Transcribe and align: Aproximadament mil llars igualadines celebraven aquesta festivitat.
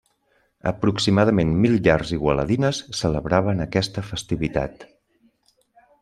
Aproximadament 0.69 1.51
mil 1.65 1.75
llars 1.87 2.13
igualadines 2.17 2.79
celebraven 3.01 3.61
aquesta 3.69 4.05
festivitat. 4.09 4.87